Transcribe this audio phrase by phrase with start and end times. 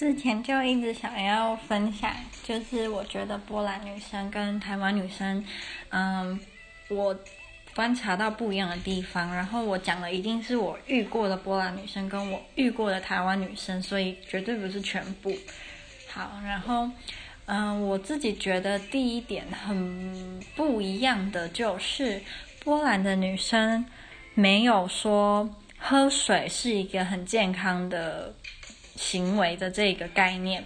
[0.00, 2.10] 之前就一直想要分享，
[2.42, 5.44] 就是我觉得波兰女生跟台湾女生，
[5.90, 6.40] 嗯，
[6.88, 7.14] 我
[7.74, 9.34] 观察到不一样的地方。
[9.36, 15.36] 然后我讲的一定是我遇过的波兰女生跟我遇过的台湾女生，所以绝对不是全部。
[16.08, 16.88] 好，然后，
[17.44, 22.22] 嗯，我自己觉得第一点很不一样的就是
[22.64, 23.84] 波兰的女生
[24.32, 28.34] 没有说喝水是一个很健康的。
[29.00, 30.62] 行为的这个概念，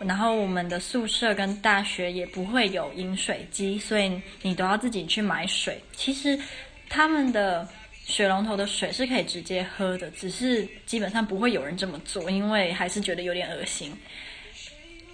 [0.00, 5.80] 然后我们的宿舍跟大学也不会有饮水机，所以你都要自己去买水。
[5.92, 6.36] 其实
[6.88, 7.66] 他们的
[8.04, 13.96] 水龙头的水是可以直接喝的，只是基本上不会有人这么做，因为还是觉得有点恶心。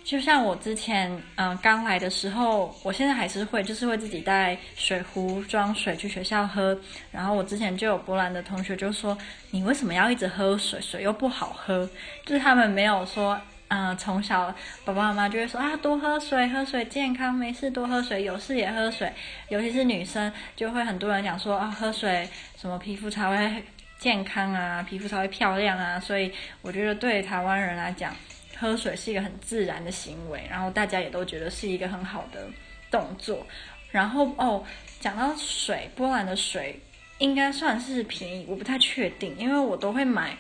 [0.04, 6.78] 就像我之前嗯、刚来的时候，我现在还是会，就是会自己带水壶装水去学校喝。
[7.10, 9.16] 然后我之前就有波兰的同学就说
[9.50, 10.78] ：“你为什么要一直喝水？
[10.82, 11.88] 水又不好喝。”
[12.27, 14.54] 就是他们没有说，嗯、从小
[14.84, 19.10] 爸爸妈妈就会说啊，多喝水，喝水健康，没事多喝水，有事也喝水。
[19.48, 22.28] 尤其是女生，就会很多人讲说啊，喝水
[22.60, 23.64] 什么皮肤才会
[23.98, 25.98] 健康啊，皮肤才会漂亮啊。
[25.98, 28.14] 所以我觉得对台湾人来讲。
[28.56, 32.48] 喝水是一个很自然的行为，然后大家也都觉得是一个很好的
[32.91, 33.47] 动作。
[33.91, 34.64] 然后哦，
[35.00, 36.80] 讲到水，波兰的水
[37.19, 40.36] 应该算是便宜，我不太确定，因为我都会买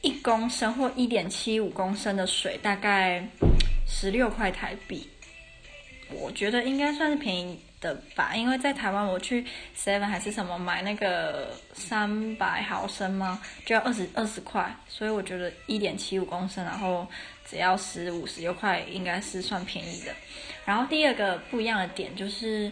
[0.00, 3.26] 一公升或一点七五公升的水，大概
[3.86, 5.08] 十六块台币。
[6.10, 9.44] 我觉得应该算是便宜的吧，因为在台湾我去
[9.76, 13.40] Seven 还是什么买那个三百毫升吗？
[13.64, 17.06] 就要二十二十块，所以我觉得一点七五公升，然后
[17.44, 20.12] 只要十五十六块，应该是算便宜的。
[20.64, 22.70] 然后第二个不一样的点就是，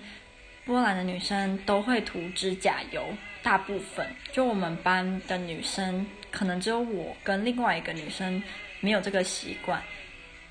[0.65, 3.03] 波兰的女生都会涂指甲油，
[3.43, 8.43] 大部分就我们班的女生，可能只有我跟另外一个女生
[8.81, 9.83] 没有这个习惯。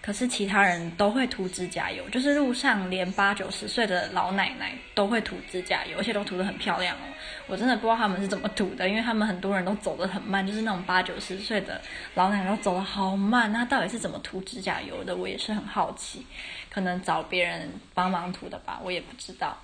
[0.06, 7.02] 可是其他人都会涂指甲油，就是路上连八九十岁的老奶奶都会涂指甲油，而且都涂得很漂亮哦。
[7.48, 11.82] 我真的不知道他们是怎么涂的，因为他们很多人都走得很慢，就是那种八九十岁的
[12.14, 13.52] 老奶奶都走得好慢。
[13.52, 15.16] 那到底是怎么涂指甲油的？
[15.16, 16.24] 我也是很好奇，
[16.70, 19.58] 可能找别人帮忙涂的吧，我也不知道。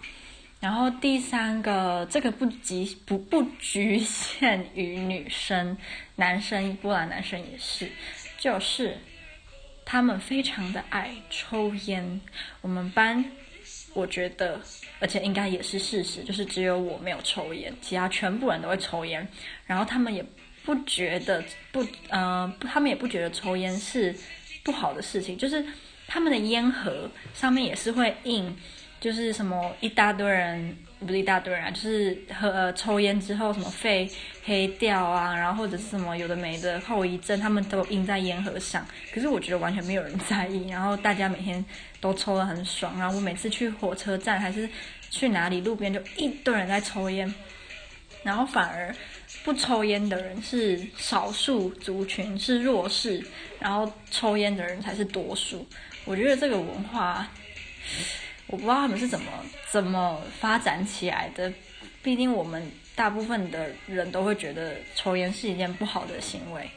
[0.59, 5.78] 然后第三个，这个不局不不局限于女生，
[6.16, 7.91] 男生波兰男生也是，
[8.40, 8.97] 就是。
[9.86, 12.22] 他们非常的爱抽烟，
[12.62, 13.24] 我们班
[13.94, 14.59] 我觉得，
[15.00, 19.28] 而且应该也是事实，就是只有我没有抽烟，其他全部人都会抽烟。
[19.66, 20.25] 然后他们也
[20.64, 24.16] 不觉得不，呃，他们也不觉得抽烟是
[24.64, 25.66] 不好的事情，就是
[26.08, 28.56] 他们的烟盒上面也是会印，
[29.01, 30.78] 就是什么一大堆人。
[31.01, 34.07] 不是一大堆人啊，就是喝呃抽烟之后什么肺
[34.44, 38.85] 黑掉啊，然后或者是什么有的没的后遗症，他们都印在烟盒上。
[39.12, 41.66] 可是我觉得完全没有人在意，然后大家每天
[42.00, 43.00] 都抽得很爽。
[43.00, 44.69] 然后我每次去火车站还是
[45.09, 47.33] 去哪里，路边就一堆人在抽烟，
[48.22, 48.95] 然后反而
[49.44, 53.25] 不抽烟的人是少数族群，是弱势，
[53.59, 55.68] 然后抽烟的人才是多数。
[56.06, 57.28] 我觉得这个文化。
[58.47, 59.31] 我不知道他们是怎么
[59.69, 61.52] 怎么发展起来的，
[62.03, 62.62] 毕竟我们
[62.96, 66.69] 大部分的人都会觉得抽烟是一件不好的行为。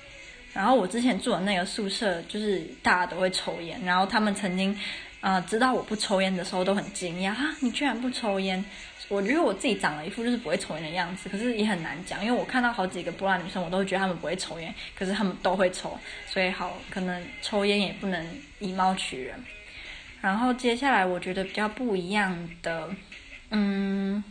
[0.53, 4.79] 然后我之前住的那个宿舍，就是大家都会抽烟，然后他们曾经，
[5.21, 8.65] 呃，知道我不抽烟的时候都很惊讶，你居然不抽烟？
[9.09, 15.99] 我觉得我自己长了一副就是不会抽烟的样子，可是也很难讲，因为我看到好几个波兰女生，我都觉得她们不会抽烟，可是他们都会抽，
[16.29, 18.25] 所以好，可能抽烟也不能
[18.61, 19.39] 以貌取人。
[20.25, 22.89] 然后接下来我觉得比较不一样的，
[23.51, 24.25] 嗯，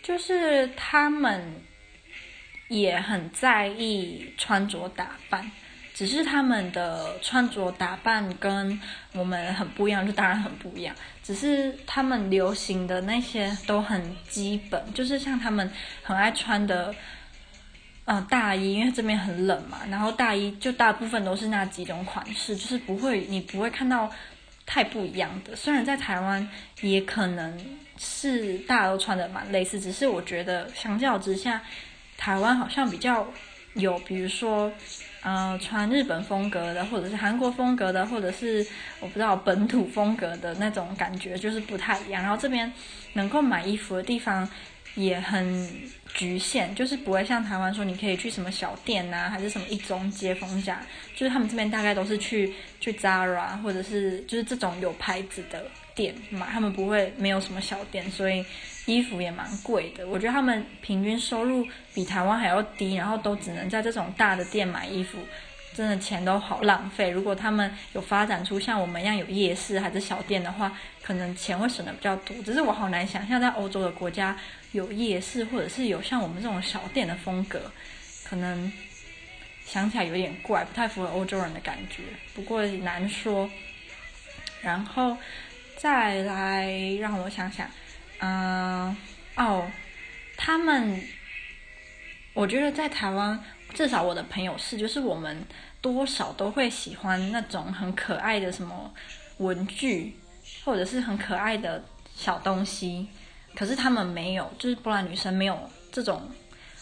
[0.00, 1.60] 就是他们
[2.68, 5.50] 也很在意穿着打扮，
[5.92, 8.80] 只是他们的穿着打扮跟
[9.12, 10.94] 我们很不一样，就当然很不一样。
[11.24, 15.68] 只是他们流行的那些都很基本，就是像他们
[16.04, 16.94] 很爱穿的，
[18.08, 24.10] 呃，大衣，因为这边很冷嘛，然后大衣就大部分都是那几种款式，就是不会，你不会看到
[24.64, 25.54] 太不一样的。
[25.54, 26.48] 虽然在台湾
[26.80, 27.62] 也可能
[27.98, 31.60] 是大家都穿的蛮类似，只是我觉得相较之下，
[32.16, 33.26] 台湾好像比较
[33.74, 34.72] 有，比如说，
[35.22, 38.66] 呃，穿日本风格的，或者是韩国风格的，或者是
[39.00, 42.22] 我不知道本土风格的那种感觉，就是不太一样。
[42.22, 42.72] 然后这边
[43.12, 44.48] 能够买衣服的地方
[44.98, 45.68] 也很
[46.12, 50.84] 局限，就是不会像台湾说你可以去什么小店啊，还是什么一中街、逢甲，
[51.14, 55.64] 就是他们这边大概都是去去 Zara 或者是就是这种有牌子的
[55.94, 58.44] 店买，他们不会没有什么小店，所以
[58.86, 60.04] 衣服也蛮贵的。
[60.08, 61.64] 我觉得他们平均收入
[61.94, 65.16] 比台湾还要低，然后都只能在这种大的店买衣服，
[65.78, 67.08] 真的钱都好浪费。
[67.08, 72.36] 如果他们有发展出像我们一样有夜市还是小店的话，可能钱会省得比较多。
[72.42, 74.36] 只是我好难想象在欧洲的国家
[74.72, 77.70] 有夜市，或者是有像我们这种小店的风格，
[78.24, 78.72] 可能
[79.64, 82.02] 想起来有点怪，不太符合欧洲人的感觉。
[82.34, 83.48] 不过难说。
[84.60, 85.16] 然后
[85.76, 87.70] 再来让我想想，
[88.18, 88.96] 嗯，
[89.36, 89.70] 哦，
[90.36, 91.00] 他们，
[92.38, 93.42] 我觉得在台湾。
[93.74, 95.44] 至少我的朋友是，就是我们
[95.80, 98.94] 多少都会喜欢那种很可爱的什么
[99.38, 100.16] 文具，
[100.64, 101.82] 或者是很可爱的
[102.14, 103.08] 小东西。
[103.56, 105.58] 可是他们没有，就是波兰女生没有
[105.92, 106.22] 这种，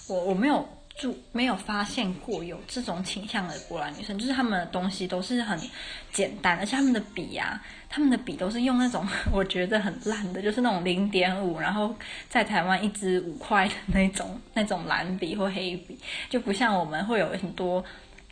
[0.07, 0.69] 我我没有。
[0.99, 5.59] 就没有发现过有这种倾向的波兰女生，就是他们的东西都是很
[6.11, 11.95] 简单，而且他们的笔啊，他们的笔都是用那种 我觉得很烂的，就是那种零点五，然后
[12.31, 15.99] 在台湾一支五块的那种那种蓝笔或黑笔，
[16.31, 17.85] 就不像我们会有很多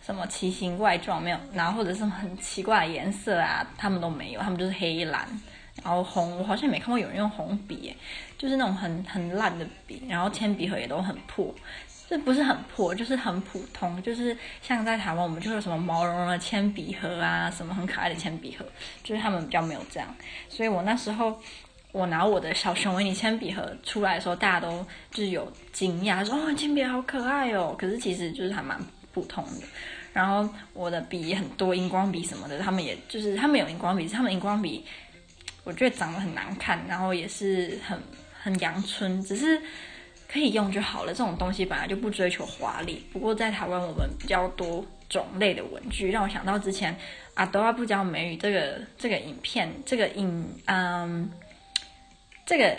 [0.02, 5.28] 什么奇形怪状没有，然后或者是很奇怪的颜色啊，他们都没有，他们就是黑蓝，
[5.82, 7.94] 然后红，我好像没看过有人用红笔，
[8.38, 11.54] 就是那种很很烂的笔，然后铅笔盒也都很破。
[12.06, 18.64] 这不是很破，就是很普通，就是像在台湾，我们就有什么毛茸茸的铅笔盒啊，什么很可爱的铅笔盒，
[19.02, 20.14] 就是他们比较没有这样。
[20.50, 21.40] 所以我那时候，
[21.92, 27.74] 我拿我的小熊维尼铅笔盒出来的时候，大家都就是有惊讶，说哦，铅笔好可爱哦。
[27.78, 28.78] 可是其实就是还蛮
[29.12, 29.66] 普通的。
[30.12, 34.84] 然后我的笔很多，荧光笔什么的，他们也就是他们有荧光笔，他们荧光笔
[35.64, 37.98] 我觉得长得很难看，然后也是很
[38.40, 39.58] 很阳春，只是。
[40.34, 43.00] 可以用就好了，这种东西本来就不追求华丽。
[43.12, 46.92] 不过在台湾，我们比较多种类的文具，让我想到之前
[47.34, 51.30] 阿德瓦不教美语这个这个影片，这个影嗯，
[52.44, 52.76] 这个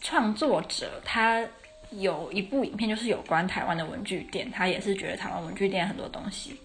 [0.00, 1.46] 创作者他
[1.90, 6.58] 有一部影片，就是有关台湾的文具店，他也是觉得台湾文具店很多东西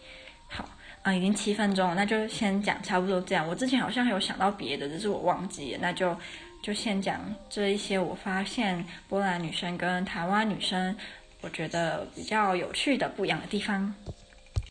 [0.47, 0.67] 好
[1.03, 3.47] 啊、已经七分钟了，那就先讲差不多这样。
[3.47, 6.17] 我之前好像有想到别的，只是我忘记了，那就。
[6.61, 10.95] 就先讲这一些，我发现波兰女生跟台湾女生，
[11.41, 13.93] 我觉得比较有趣的不一样的地方。